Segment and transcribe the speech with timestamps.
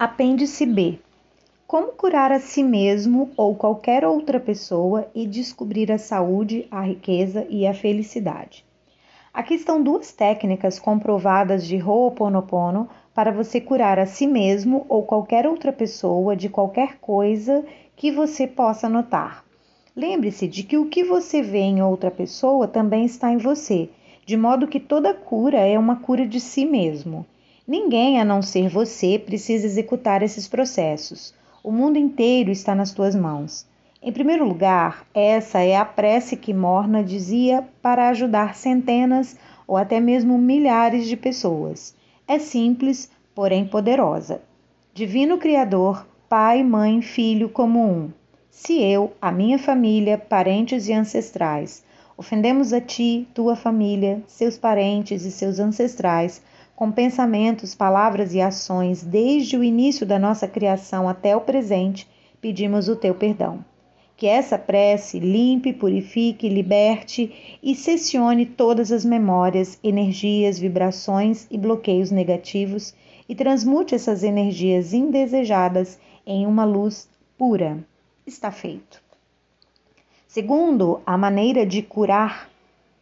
[0.00, 1.00] Apêndice B.
[1.66, 7.44] Como curar a si mesmo ou qualquer outra pessoa e descobrir a saúde, a riqueza
[7.50, 8.64] e a felicidade.
[9.34, 15.48] Aqui estão duas técnicas comprovadas de Ho'oponopono para você curar a si mesmo ou qualquer
[15.48, 19.44] outra pessoa de qualquer coisa que você possa notar.
[19.96, 23.90] Lembre-se de que o que você vê em outra pessoa também está em você,
[24.24, 27.26] de modo que toda cura é uma cura de si mesmo.
[27.68, 31.34] Ninguém, a não ser você, precisa executar esses processos.
[31.62, 33.66] O mundo inteiro está nas tuas mãos.
[34.00, 40.00] Em primeiro lugar, essa é a prece que Morna dizia para ajudar centenas ou até
[40.00, 41.94] mesmo milhares de pessoas.
[42.26, 44.40] É simples, porém poderosa.
[44.94, 48.10] Divino Criador, Pai, Mãe, Filho como um.
[48.50, 51.84] Se eu, a minha família, parentes e ancestrais,
[52.16, 56.40] ofendemos a ti, tua família, seus parentes e seus ancestrais,
[56.78, 62.06] com pensamentos, palavras e ações desde o início da nossa criação até o presente,
[62.40, 63.64] pedimos o teu perdão.
[64.16, 72.12] Que essa prece limpe, purifique, liberte e cessione todas as memórias, energias, vibrações e bloqueios
[72.12, 72.94] negativos
[73.28, 77.76] e transmute essas energias indesejadas em uma luz pura.
[78.24, 79.02] Está feito.
[80.28, 82.48] Segundo a maneira de curar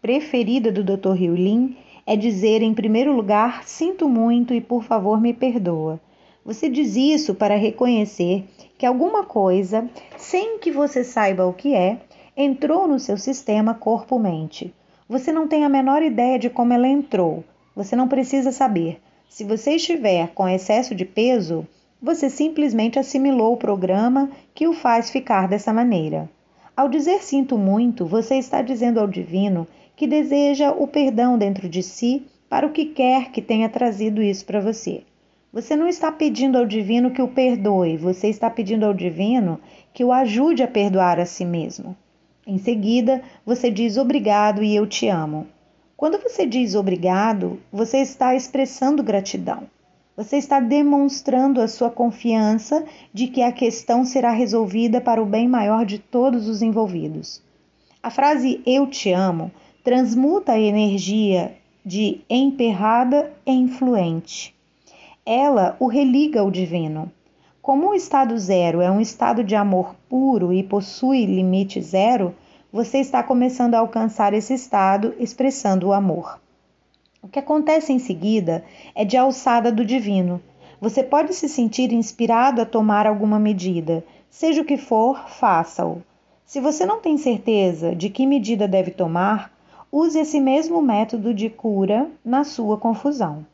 [0.00, 1.18] preferida do Dr.
[1.18, 6.00] Lin é dizer, em primeiro lugar, sinto muito e por favor me perdoa.
[6.44, 8.44] Você diz isso para reconhecer
[8.78, 11.98] que alguma coisa, sem que você saiba o que é,
[12.36, 14.72] entrou no seu sistema corpo-mente.
[15.08, 17.42] Você não tem a menor ideia de como ela entrou.
[17.74, 19.00] Você não precisa saber.
[19.28, 21.66] Se você estiver com excesso de peso,
[22.00, 26.30] você simplesmente assimilou o programa que o faz ficar dessa maneira.
[26.76, 29.66] Ao dizer sinto muito, você está dizendo ao divino
[29.96, 34.44] que deseja o perdão dentro de si para o que quer que tenha trazido isso
[34.44, 35.02] para você.
[35.52, 39.58] Você não está pedindo ao divino que o perdoe, você está pedindo ao divino
[39.94, 41.96] que o ajude a perdoar a si mesmo.
[42.46, 45.46] Em seguida, você diz obrigado e eu te amo.
[45.96, 49.62] Quando você diz obrigado, você está expressando gratidão.
[50.14, 55.48] Você está demonstrando a sua confiança de que a questão será resolvida para o bem
[55.48, 57.42] maior de todos os envolvidos.
[58.02, 59.50] A frase eu te amo
[59.86, 61.54] transmuta a energia
[61.84, 64.52] de emperrada em fluente.
[65.24, 67.08] Ela o religa ao divino.
[67.62, 72.34] Como o estado zero é um estado de amor puro e possui limite zero,
[72.72, 76.40] você está começando a alcançar esse estado expressando o amor.
[77.22, 80.42] O que acontece em seguida é de alçada do divino.
[80.80, 84.04] Você pode se sentir inspirado a tomar alguma medida.
[84.28, 86.02] Seja o que for, faça-o.
[86.44, 89.54] Se você não tem certeza de que medida deve tomar,
[89.98, 93.46] use esse mesmo método de cura na sua confusão.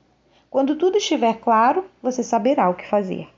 [0.50, 3.28] Quando tudo estiver claro, você saberá o que fazer.